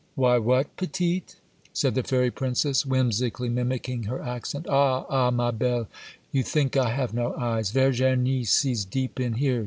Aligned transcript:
'Why, 0.15 0.39
what? 0.39 0.75
petite!' 0.77 1.35
said 1.73 1.93
the 1.93 2.01
fairy 2.01 2.31
princess, 2.31 2.87
whimsically 2.87 3.49
mimicking 3.49 4.05
her 4.05 4.19
accent. 4.19 4.65
'Ah! 4.67 5.05
ah! 5.11 5.29
ma 5.29 5.51
belle! 5.51 5.87
you 6.31 6.41
think 6.41 6.75
I 6.75 6.89
have 6.89 7.13
no 7.13 7.35
eyes;—Virginie 7.37 8.45
sees 8.45 8.83
deep 8.83 9.19
in 9.19 9.33
here! 9.33 9.59